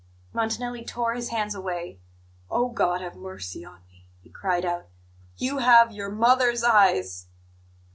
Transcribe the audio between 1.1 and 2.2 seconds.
his hands away.